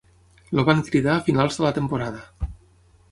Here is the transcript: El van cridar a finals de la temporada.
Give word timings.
El 0.53 0.61
van 0.69 0.79
cridar 0.87 1.11
a 1.17 1.25
finals 1.27 1.59
de 1.59 1.65
la 1.67 1.73
temporada. 1.77 2.49